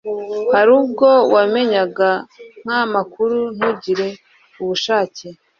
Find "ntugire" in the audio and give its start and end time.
3.55-4.07